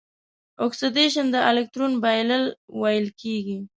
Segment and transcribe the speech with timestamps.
[0.65, 2.43] اکسیدیشن د الکترون بایلل
[2.81, 3.57] ویل کیږي.